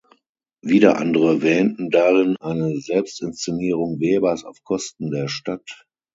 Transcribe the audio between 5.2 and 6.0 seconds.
Stadt.